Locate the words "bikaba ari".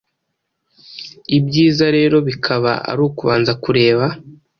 2.27-3.01